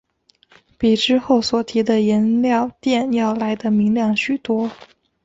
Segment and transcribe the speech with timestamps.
[0.79, 4.71] 比之后所提的颜料靛要来得明亮许多。